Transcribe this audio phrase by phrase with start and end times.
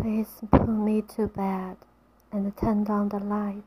[0.00, 1.76] Please put me to bed
[2.32, 3.62] and turn down the light.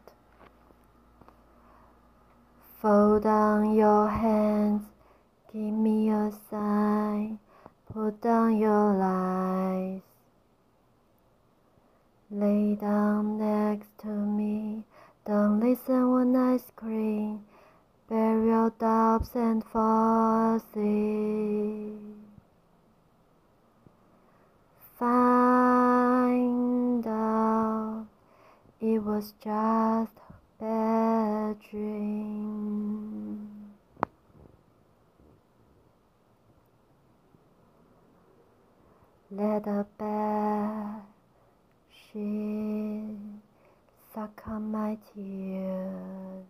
[2.81, 4.81] Fold down your hands,
[5.51, 7.37] give me a sign.
[7.93, 10.01] Put down your lies.
[12.31, 14.83] Lay down next to me.
[15.27, 17.45] Don't listen when I scream.
[18.09, 22.12] Bury your doubts and fall asleep.
[25.03, 28.05] Find out
[28.79, 33.49] it was just a bad dream.
[39.29, 41.01] Let the bed
[41.91, 43.17] sheet
[44.13, 46.45] suck on my tears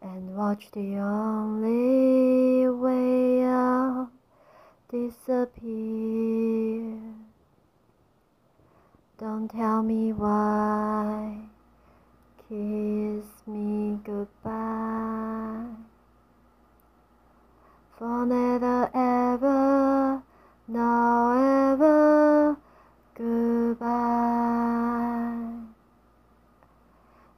[0.00, 4.08] and watch the only way out
[4.90, 6.99] disappear.
[9.20, 11.36] Don't tell me why,
[12.48, 15.66] kiss me goodbye.
[17.98, 20.22] For never ever,
[20.66, 21.32] no
[21.74, 22.56] ever,
[23.14, 23.90] goodbye.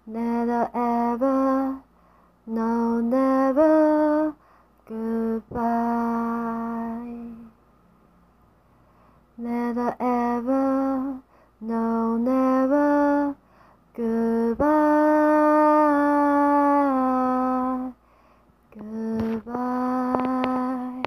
[0.06, 1.82] Never ever,
[2.46, 4.32] no never,
[4.86, 6.22] goodbye.
[9.36, 11.22] Never ever,
[11.62, 13.36] no never,
[13.94, 14.62] goodbye.
[18.76, 21.02] Goodbye.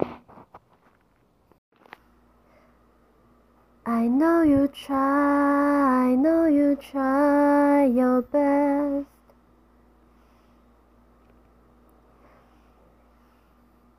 [3.84, 9.06] I know you try, I know you try your best.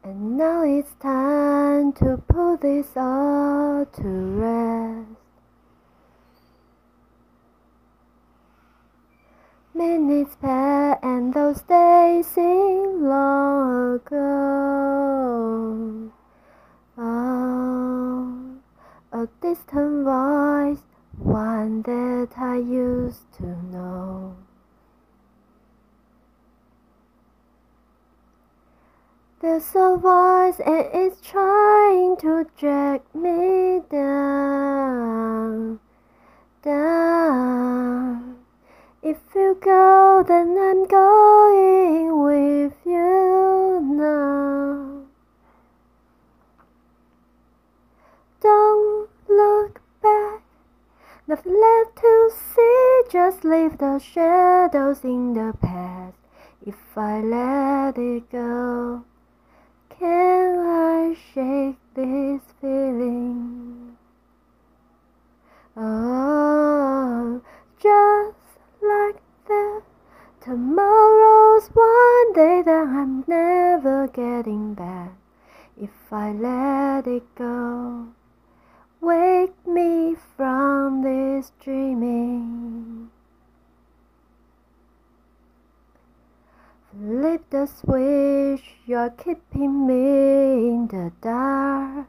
[0.04, 5.18] And now it's time to put this all to rest.
[9.78, 16.10] Minutes pass and those days seem long ago.
[16.98, 18.58] Oh,
[19.18, 20.84] a distant voice,
[21.18, 24.36] one that I used to know.
[29.42, 35.80] There's a voice and it's trying to drag me down,
[36.62, 38.38] down.
[39.02, 45.06] If you go, then I'm going with you now.
[48.42, 48.97] Don't
[49.38, 50.42] look back,
[51.28, 56.18] nothing left to see, just leave the shadows in the past.
[56.66, 59.06] If I let it go,
[59.90, 63.96] can I shake this feeling?
[65.76, 67.42] Oh,
[67.80, 69.84] just like that.
[70.42, 75.12] Tomorrow's one day that I'm never getting back.
[75.80, 78.08] If I let it go,
[79.08, 83.10] wake me from this dreaming.
[86.92, 92.08] Flip the switch, you're keeping me in the dark.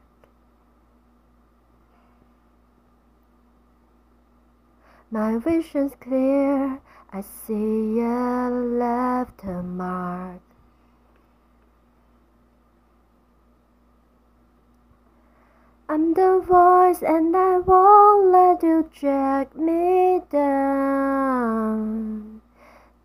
[5.08, 6.80] My vision's clear,
[7.12, 10.47] I see a left mark.
[15.90, 21.62] I'm the voice and I won't let you drag me down,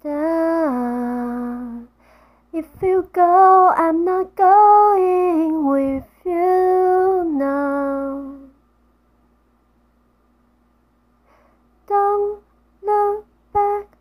[0.03, 1.87] down.
[2.51, 8.35] If you go, I'm not going with you now.
[11.87, 12.43] Don't
[12.81, 13.95] look back,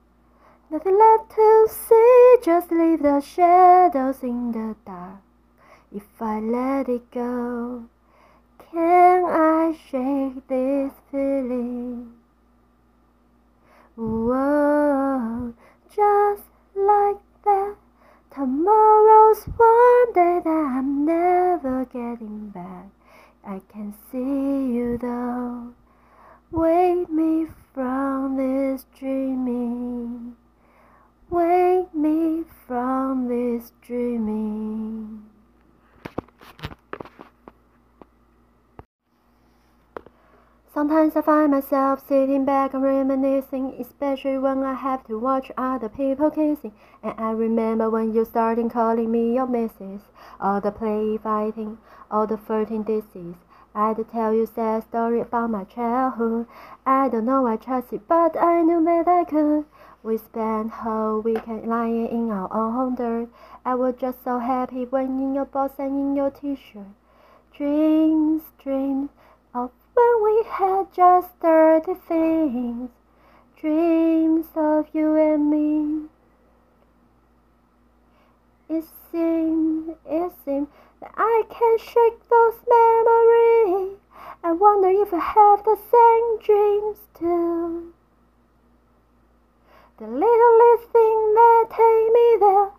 [0.72, 5.20] nothing left to see, just leave the shadows in the dark.
[5.94, 7.84] If I let it go,
[9.34, 12.12] I shake this feeling?
[13.96, 15.54] Whoa,
[15.88, 16.42] just
[16.74, 17.76] like that.
[18.34, 22.88] Tomorrow's one day that I'm never getting back.
[23.42, 24.18] I can see
[24.76, 25.72] you though.
[26.50, 29.41] Wake me from this dreaming.
[40.74, 45.90] Sometimes I find myself sitting back and reminiscing, especially when I have to watch other
[45.90, 46.72] people kissing.
[47.02, 50.00] And I remember when you started calling me your missus,
[50.40, 51.76] all the play fighting,
[52.10, 53.34] all the flirting disease.
[53.74, 56.46] I'd tell you sad story about my childhood.
[56.86, 59.66] I don't know I trust you, but I knew that I could.
[60.02, 63.28] We spent whole weekend lying in our own dirt.
[63.62, 66.96] I was just so happy when in your box and in your t-shirt.
[67.54, 69.10] Dreams, dreams
[69.54, 72.90] of when we had just dirty things.
[73.60, 76.06] Dreams of you and me.
[78.68, 80.68] It seems, it seems
[81.00, 83.98] that I can shake those memories.
[84.44, 87.92] I wonder if I have the same dreams too.
[89.98, 92.70] The littlest thing that take me there.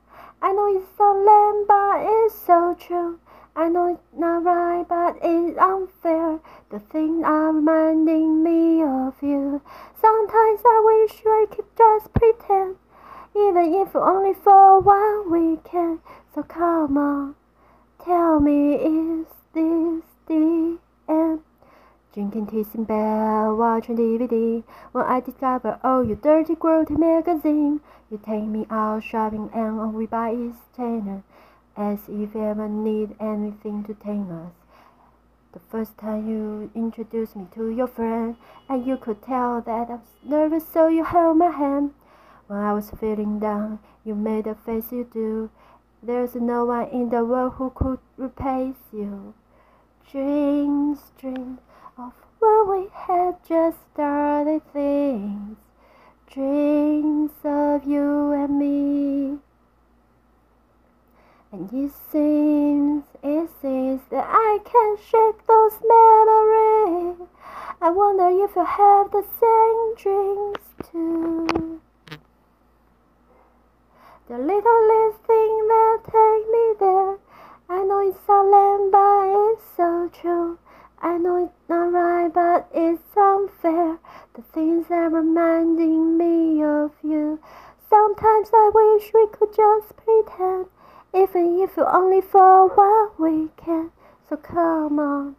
[0.42, 3.20] I know it's so lame, but it's so true.
[3.56, 6.40] I know it's not right, but it's unfair.
[6.72, 9.62] The things are reminding me of you.
[10.02, 12.78] Sometimes I wish I could just pretend,
[13.36, 16.00] even if only for one weekend.
[16.34, 17.36] So come on,
[18.04, 21.42] tell me, is this the end?
[22.12, 24.64] Drinking tea in bed, watching DVD.
[24.94, 29.80] When I discover all oh, your dirty, grody magazine, you take me out shopping and
[29.80, 31.24] all we buy is Tanner.
[31.76, 34.54] As if you ever need anything to tame us.
[35.54, 38.36] The first time you introduced me to your friend,
[38.70, 41.94] and you could tell that I was nervous, so you held my hand.
[42.48, 45.50] When I was feeling down, you made the face you do.
[46.02, 49.34] There's no one in the world who could replace you.
[50.12, 51.60] Dreams, dreams
[51.98, 55.58] of when we had just started things,
[56.30, 59.40] dreams of you and me.
[61.54, 67.30] And it seems, it seems that I can't shake those memories.
[67.80, 70.58] I wonder if you have the same dreams
[70.90, 71.80] too.
[74.28, 77.18] The littlest thing that take me there.
[77.70, 80.58] I know it's solemn, but it's so true.
[81.04, 84.00] I know it's not right, but it's unfair.
[84.34, 87.40] The things that are reminding me of you.
[87.92, 90.66] Sometimes I wish we could just pretend,
[91.14, 93.92] even if only for one weekend.
[94.28, 95.36] So come on,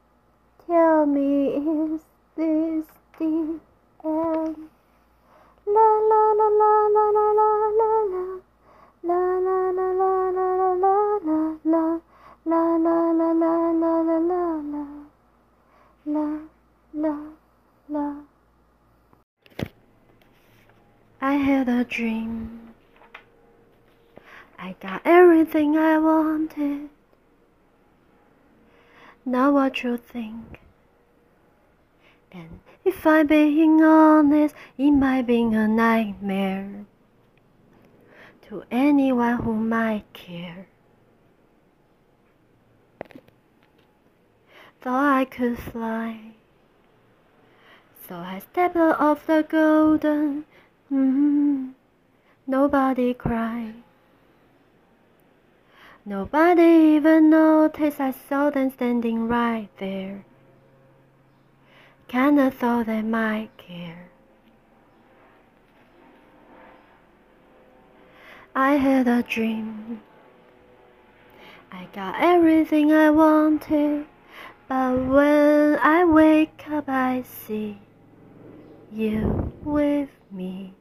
[0.67, 2.01] tell me, is
[2.37, 2.87] this
[3.19, 3.59] the
[4.05, 4.57] end?
[5.67, 8.25] La la la la la la la la la.
[9.03, 11.99] La la la la la la la la la
[12.45, 14.85] la la la la la la la
[16.07, 16.39] la,
[16.95, 17.17] la,
[17.89, 18.15] la.
[21.21, 22.64] I had a dream.
[24.65, 26.89] I got everything I wanted.
[29.27, 30.59] Now what you think?
[32.33, 36.87] And if I'm being honest, it might be a nightmare
[38.49, 40.67] to anyone who might care.
[44.81, 46.33] thought I could fly.
[48.09, 50.47] So I stepped off the golden.
[50.91, 51.69] Mm-hmm.
[52.47, 53.84] Nobody cried.
[56.07, 60.27] Nobody even noticed I saw them standing right there.
[62.09, 64.11] Kinda thought they might care.
[68.55, 70.03] I had a dream.
[71.73, 74.07] I got everything I wanted.
[74.69, 77.79] But when I wake up, I see
[78.93, 80.75] you with me.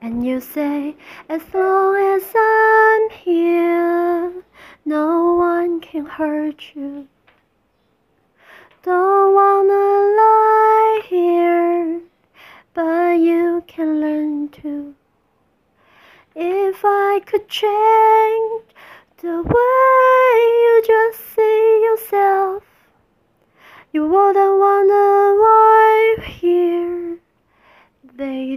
[0.00, 0.96] And you say,
[1.28, 4.32] as long as I'm here,
[4.84, 7.08] no one can hurt you.
[8.82, 9.72] Don't wanna
[10.22, 12.00] lie here,
[12.74, 14.94] but you can learn to.
[16.34, 18.62] If I could change
[19.20, 22.62] the way you just see yourself
[23.90, 26.37] you wouldn't want a wife here.
[26.37, 26.37] They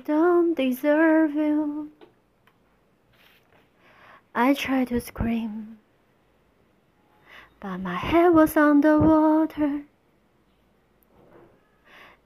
[0.06, 1.92] don't deserve you.
[4.34, 5.78] I tried to scream,
[7.60, 9.84] but my head was underwater.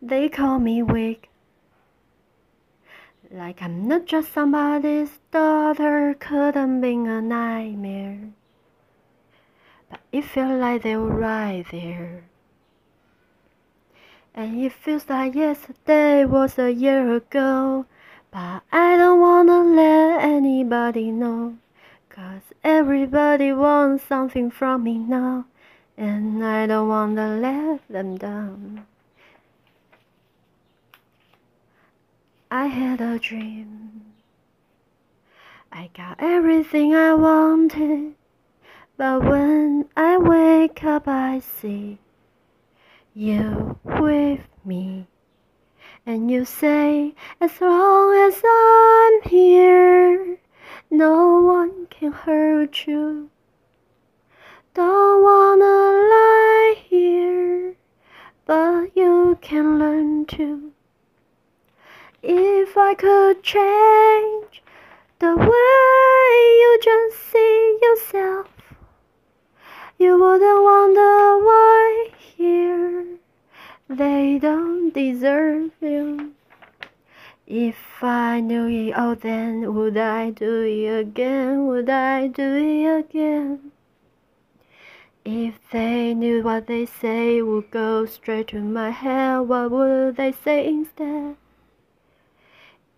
[0.01, 1.29] They call me weak,
[3.31, 6.15] like I'm not just somebody's daughter.
[6.19, 8.29] Couldn't be a nightmare,
[9.89, 12.23] but it felt like they were right there.
[14.37, 17.85] And it feels like yesterday was a year ago.
[18.31, 21.57] But I don't wanna let anybody know.
[22.09, 25.45] Cause everybody wants something from me now.
[25.97, 28.85] And I don't wanna let them down.
[32.51, 34.01] I had a dream.
[35.71, 38.15] I got everything I wanted.
[38.97, 41.99] But when I wake up, I see
[43.15, 45.07] you with me.
[46.05, 50.37] And you say, as long as I'm here,
[50.91, 53.29] no one can hurt you.
[54.73, 57.75] Don't wanna lie here,
[58.45, 60.73] but you can learn to.
[62.21, 64.61] If I could change
[65.19, 68.54] the way you just see yourself,
[69.97, 73.05] you wouldn't wonder why here
[73.89, 76.33] they don't deserve you.
[77.47, 81.67] If I knew it all oh, then, would I do it again?
[81.67, 83.71] Would I do it again?
[85.23, 90.31] If they knew what they say would go straight to my head, what would they
[90.31, 91.35] say instead?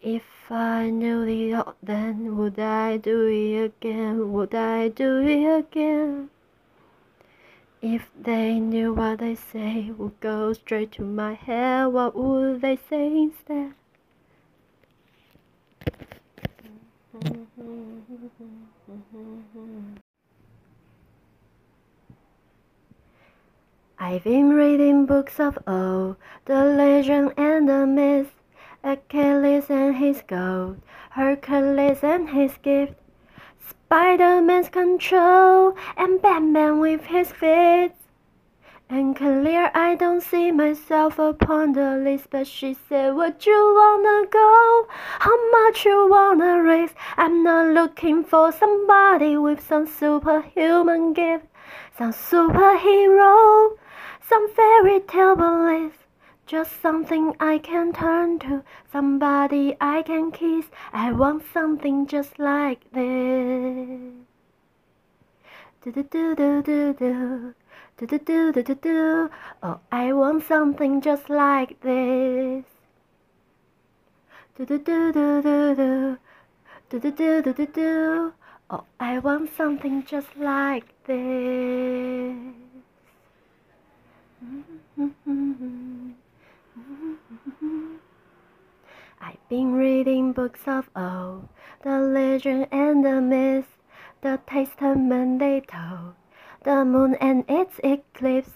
[0.02, 4.32] If I knew it all oh, then, would I do it again?
[4.32, 6.30] Would I do it again?
[7.90, 12.76] If they knew what they say would go straight to my head, what would they
[12.76, 13.76] say instead?
[23.98, 28.34] I've been reading books of old, the legend and the myth,
[28.84, 32.96] Achilles and his gold, Hercules and his gift.
[33.88, 37.94] Spider-Man's control and Batman with his feet.
[38.90, 44.28] And clear, I don't see myself upon the list, but she said, Would you wanna
[44.30, 44.88] go?
[45.20, 46.94] How much you wanna raise?
[47.16, 51.46] I'm not looking for somebody with some superhuman gift,
[51.98, 53.78] some superhero,
[54.20, 56.07] some fairy tale bliss.
[56.48, 60.68] Just something I can turn to, somebody I can kiss.
[60.94, 64.16] I want something just like this.
[65.82, 67.54] Do do do do do do.
[67.98, 69.30] Do do do do do do.
[69.62, 72.64] Oh, I want something just like this.
[74.56, 76.18] Do do do do do do.
[76.90, 78.34] Do do do do do do.
[78.70, 81.18] Oh, I want something just like this.
[84.98, 86.17] Mm-hmm.
[87.48, 87.96] Mm-hmm.
[89.22, 91.48] I've been reading books of old,
[91.82, 93.78] the legend and the myth,
[94.22, 96.16] the testament they told,
[96.64, 98.52] the moon and its eclipse,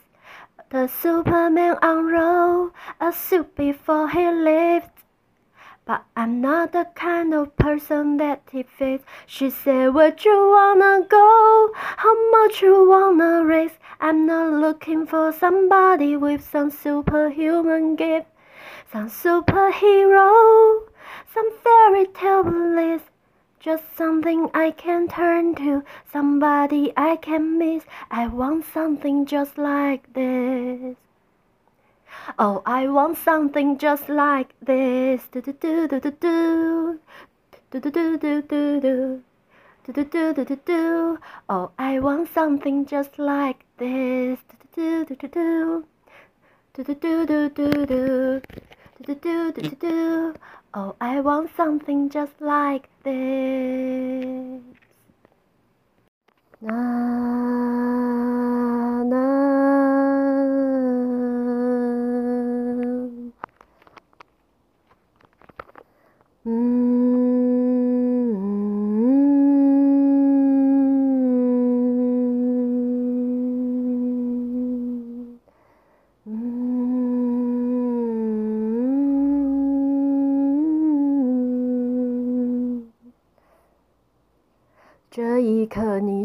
[0.72, 4.90] the Superman unrolled a suit before he lived.
[5.86, 9.06] But I'm not the kind of person that he fits.
[9.26, 11.72] She said, Would you wanna go?
[11.76, 13.80] How much you wanna risk?
[14.02, 18.28] I'm not looking for somebody with some superhuman gift.
[18.92, 20.84] Some superhero,
[21.34, 23.02] some fairy tale bliss,
[23.58, 27.86] just something I can turn to, somebody I can miss.
[28.10, 30.98] I want something just like this.
[32.38, 35.22] Oh, I want something just like this.
[35.32, 37.00] Do do do do do do.
[37.70, 39.24] Do do do do do do.
[39.86, 41.20] Do do do do do do.
[41.48, 44.40] Oh, I want something just like this.
[44.76, 45.86] Do do do do do.
[46.74, 48.42] Do do do do do do.
[48.42, 48.42] Do
[49.02, 49.76] do do do do.
[49.76, 50.34] do.
[50.74, 54.62] Oh, I want something just like this.
[56.62, 56.72] Na
[59.04, 59.42] na.
[66.44, 66.91] 这 mm.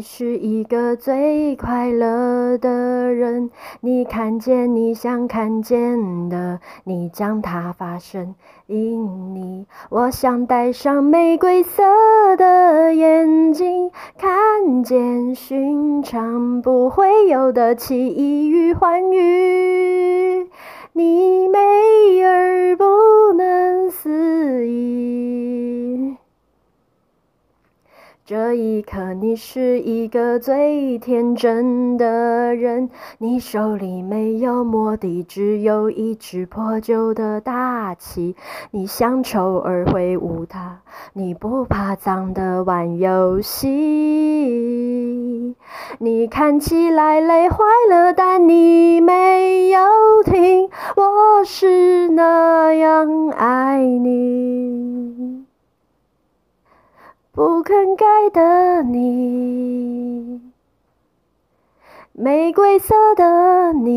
[0.09, 3.51] 是一个最快乐的人。
[3.81, 8.33] 你看见你想看见的，你将它发生。
[8.67, 11.83] 因你，我想戴上玫瑰色
[12.37, 20.49] 的眼睛，看见寻常不会有的奇异与欢愉。
[20.93, 21.59] 你美
[22.23, 22.85] 而不
[28.27, 32.89] 这一刻，你是一个最天真的人。
[33.19, 38.35] 你手里没有魔笛，只有一支破旧的大旗。
[38.71, 40.79] 你想丑而挥舞它，
[41.13, 43.65] 你不怕脏的玩游戏。
[45.99, 49.79] 你看起来累坏了，但你没有
[50.25, 55.36] 听，我是那样爱你。
[57.37, 60.41] 不肯改的你，
[62.13, 63.91] 玫瑰色的你，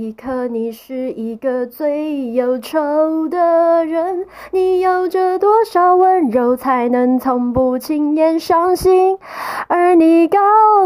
[0.00, 9.18] 一刻你是一个最忧愁的人，你有着多少温柔才能从不轻言伤心？
[9.68, 10.38] 而你告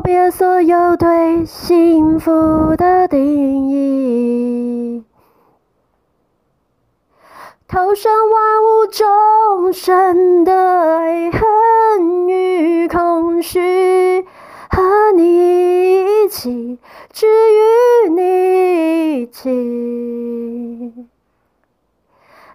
[0.02, 5.04] 别所有对幸福的定义，
[7.68, 10.52] 投身万物众生的
[10.98, 14.26] 爱恨与空虚，
[14.68, 16.80] 和你一起，
[17.12, 18.73] 只与你
[19.34, 19.50] 起，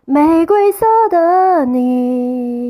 [0.05, 2.69] 玫瑰色的你。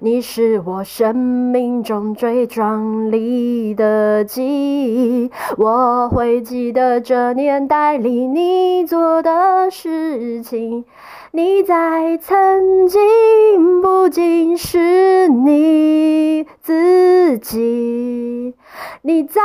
[0.00, 10.84] 你是我生命中最壮丽的记忆，我会记得这年代里你做的事情。
[11.30, 18.54] 你在曾经不仅是你自己，
[19.00, 19.40] 你在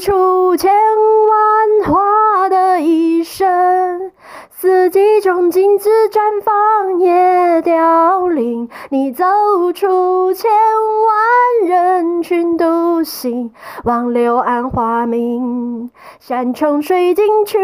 [0.00, 4.12] 出千万花的一生。
[4.58, 8.70] 四季中，静止绽放，也凋零。
[8.88, 9.22] 你走
[9.74, 13.52] 出千万人群独行，
[13.84, 17.58] 忘柳暗花明，山穷水尽去，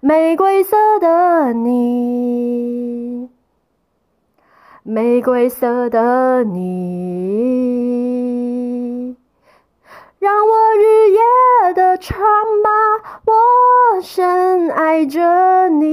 [0.00, 3.30] 玫瑰色的你，
[4.82, 7.24] 玫瑰色的你。
[10.24, 11.20] 让我日夜
[11.74, 12.16] 的唱
[12.62, 12.70] 吧，
[13.26, 15.86] 我深爱着你，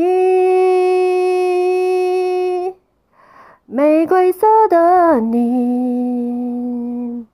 [3.65, 7.27] 玫瑰色的你，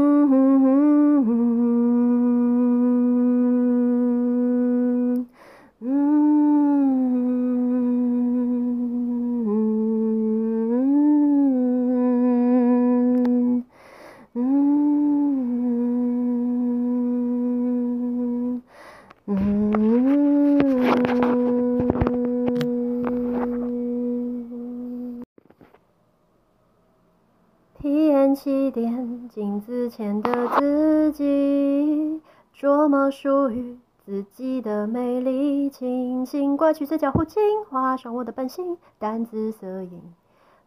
[36.72, 40.14] 轻轻刮去嘴角弧镜，画上我的本性，淡紫色影，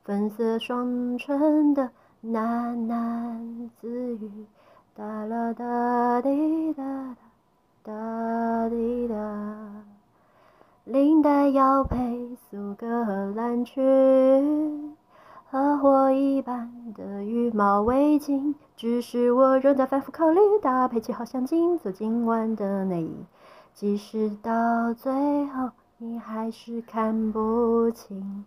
[0.04, 1.90] 粉色双唇的
[2.24, 4.46] 喃喃自语，
[4.94, 6.84] 哒啦哒滴哒
[7.84, 9.16] 哒哒滴哒，
[10.84, 12.88] 领带要配苏格
[13.36, 14.96] 兰裙。
[15.50, 23.26] 和火一般的羽毛围巾，只是我仍在反复考虑搭配起好相近做今晚的内衣。
[23.74, 25.12] 即使到最
[25.48, 28.44] 后你还是看不清，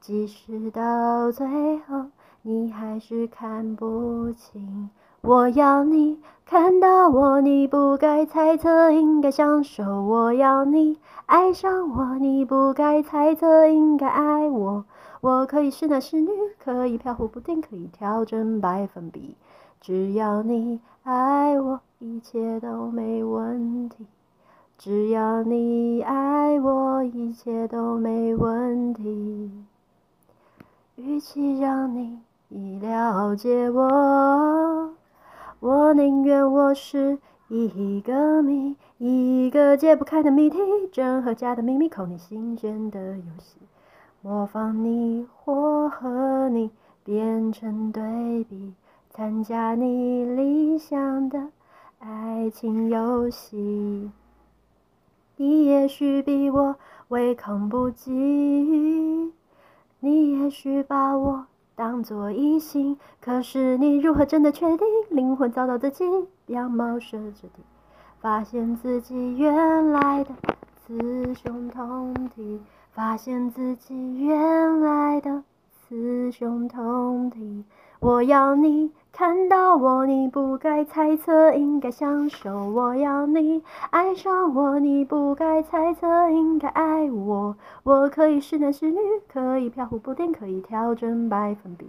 [0.00, 2.06] 即使到最后
[2.42, 4.88] 你还是看不清。
[5.20, 9.82] 我要你看到我，你不该猜测，应该享受。
[10.04, 14.84] 我要你爱上我，你不该猜测，应该爱我。
[15.20, 16.30] 我可以是男是女，
[16.62, 19.34] 可以飘忽不定，可以调整百分比，
[19.80, 24.06] 只要你爱我，一切都没问题。
[24.84, 29.48] 只要你爱我，一切都没问题。
[30.96, 32.18] 与其让你
[32.48, 34.90] 已了解我，
[35.60, 37.16] 我宁愿我是
[37.46, 40.58] 一个谜，一个解不开的谜题，
[40.90, 43.58] 真和假的秘密，扣你心弦的游戏。
[44.20, 46.72] 模仿你或和你
[47.04, 48.74] 变成对比，
[49.10, 51.50] 参加你理想的
[52.00, 54.10] 爱情游戏。
[55.36, 56.76] 你也许比我
[57.08, 58.10] 唯恐不及，
[60.00, 66.04] 你也许把我当作异性，可是你如何真的确定灵魂找到自己，
[66.46, 67.62] 样貌设置地，
[68.20, 70.30] 发现自己原来的
[70.86, 72.60] 雌雄同体。
[72.94, 75.42] 发现自己原来的
[75.88, 77.64] 雌雄同体。
[78.02, 82.68] 我要你看到我，你不该猜测，应该享受。
[82.72, 87.54] 我要你爱上我，你不该猜测，应该爱我。
[87.84, 88.98] 我可以是男是女，
[89.32, 91.86] 可以飘忽不定，可以调整百分比。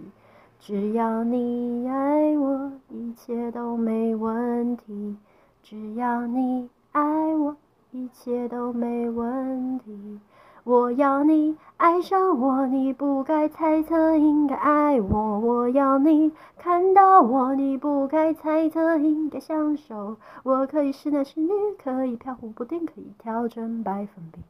[0.60, 5.16] 只要你爱我，一切都没问题。
[5.64, 7.02] 只要你爱
[7.34, 7.56] 我，
[7.90, 10.20] 一切都没问题。
[10.64, 15.38] 我要你爱上我，你不该猜测，应该爱我。
[15.38, 20.16] 我要你看到我，你不该猜测，应该享受。
[20.42, 21.50] 我可以是男是女，
[21.82, 24.40] 可以飘忽不定，可以调整百分比。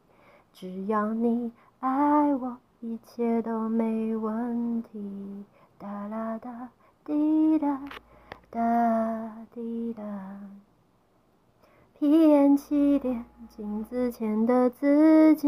[0.53, 1.51] 只要你
[1.81, 5.43] 爱我，一切都没问题。
[5.77, 6.69] 哒啦哒，
[7.03, 7.81] 滴答，
[8.49, 10.01] 哒滴答。
[11.97, 15.47] 披胭起点，镜子前的自己，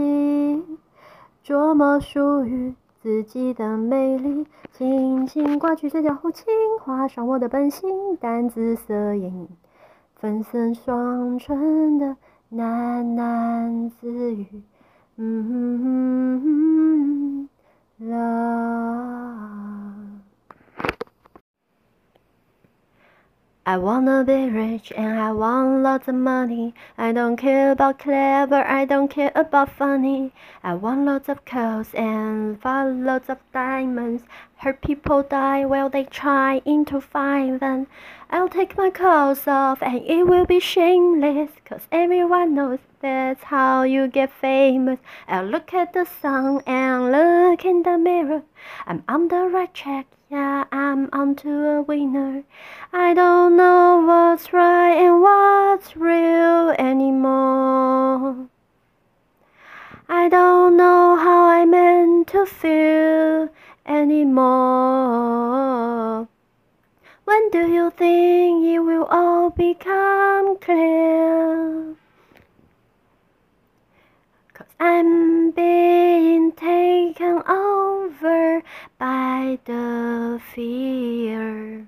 [1.44, 4.48] 琢磨属于自己的美丽。
[4.72, 6.46] 轻轻刮去嘴角胡青
[6.80, 9.50] 画上我的本性，淡紫色眼影，
[10.16, 12.16] 粉色双唇的
[12.54, 14.64] 喃喃自语。
[15.18, 16.30] 嗯
[17.98, 19.87] 啦。
[23.68, 26.74] I wanna be rich and I want lots of money.
[26.98, 30.32] I don't care about clever, I don't care about funny.
[30.64, 34.24] I want lots of clothes and lots of diamonds.
[34.56, 37.88] Hurt people die while they trying to find them.
[38.30, 41.52] I'll take my clothes off and it will be shameless.
[41.66, 45.00] Cause everyone knows that's how you get famous.
[45.28, 48.44] I'll look at the sun and look in the mirror.
[48.86, 52.44] I'm on the right track, yeah, I'm onto a winner.
[52.92, 58.50] I don't know what's right and what's real anymore.
[60.10, 63.50] I don't know how I meant to feel
[63.86, 64.48] anymore.
[67.24, 71.96] When do you think it will all become clear?
[74.54, 78.63] Cause I'm being taken over
[79.38, 81.88] by the fear.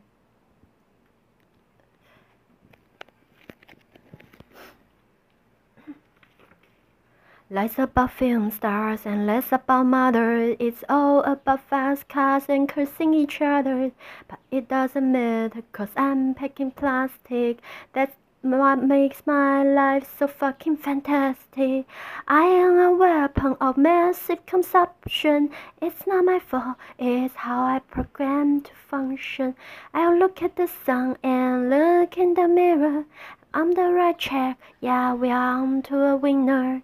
[7.50, 10.58] Less about film stars and less about mothers.
[10.60, 13.92] It's all about fast cars and cursing each other.
[14.28, 17.58] But it doesn't matter cause I'm packing plastic.
[17.94, 21.86] That's what makes my life so fucking fantastic.
[22.28, 25.50] I am a weapon of massive consumption.
[25.82, 29.56] It's not my fault, it's how I program to function.
[29.94, 33.06] I'll look at the sun and look in the mirror.
[33.54, 36.82] I'm the right track, yeah, we're on to a winner.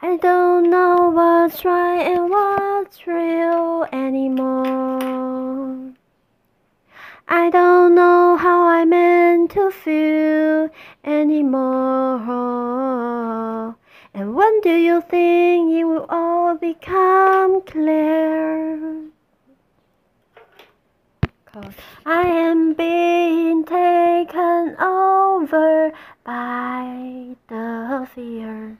[0.00, 5.91] I don't know what's right and what's real anymore.
[7.28, 10.70] I don't know how I meant to feel
[11.04, 12.18] anymore.
[14.14, 19.02] And when do you think it will all become clear?
[21.46, 21.74] Cause
[22.06, 25.92] I am being taken over
[26.24, 28.78] by the fear.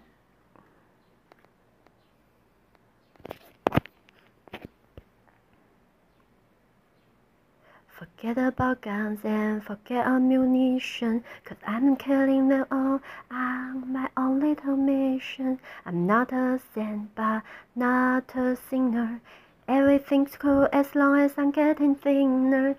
[8.23, 13.01] Forget about guns and forget ammunition, cause I'm killing them all
[13.33, 15.59] on my own little mission.
[15.85, 17.43] I'm not a saint, but
[17.75, 19.21] not a sinner.
[19.67, 22.77] Everything's cool as long as I'm getting thinner.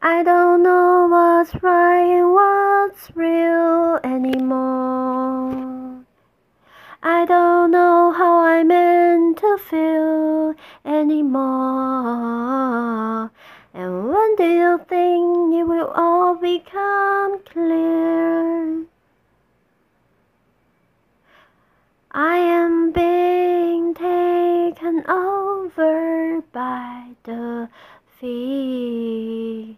[0.00, 6.06] I don't know what's right and what's real anymore.
[7.02, 10.54] I don't know how I'm meant to feel
[10.86, 12.16] anymore.
[14.36, 18.84] Do you think it will all become clear?
[22.10, 27.70] I am being taken over by the
[28.20, 29.76] fear.